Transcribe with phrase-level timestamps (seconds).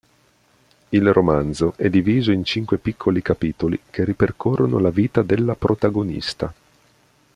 [0.89, 6.51] Il romanzo è diviso in cinque piccoli capitoli che ripercorrono la vita della protagonista.